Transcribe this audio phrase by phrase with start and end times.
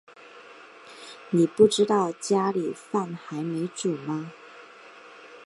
[1.29, 4.33] 妳不知道家里饭还没煮吗